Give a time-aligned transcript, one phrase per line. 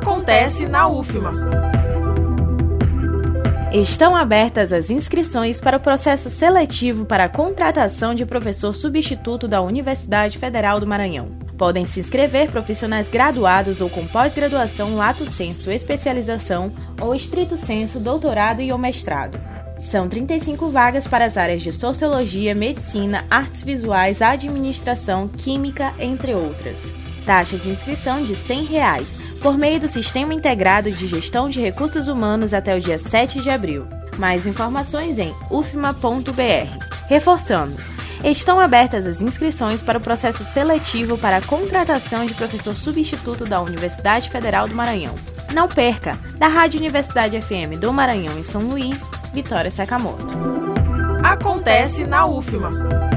[0.00, 1.30] Acontece na UFMA.
[3.70, 9.60] Estão abertas as inscrições para o processo seletivo para a contratação de professor substituto da
[9.60, 11.28] Universidade Federal do Maranhão.
[11.58, 18.62] Podem se inscrever profissionais graduados ou com pós-graduação, lato senso, especialização ou estrito senso, doutorado
[18.62, 19.38] e ou mestrado.
[19.78, 26.78] São 35 vagas para as áreas de Sociologia, Medicina, Artes Visuais, Administração, Química, entre outras.
[27.26, 32.08] Taxa de inscrição de 100 reais, por meio do Sistema Integrado de Gestão de Recursos
[32.08, 33.86] Humanos até o dia 7 de abril.
[34.18, 36.86] Mais informações em ufma.br.
[37.08, 37.76] Reforçando,
[38.22, 43.60] estão abertas as inscrições para o processo seletivo para a contratação de professor substituto da
[43.60, 45.14] Universidade Federal do Maranhão.
[45.54, 46.18] Não perca!
[46.36, 50.26] Da Rádio Universidade FM do Maranhão em São Luís, Vitória Sakamoto.
[51.24, 53.09] Acontece na UFMA.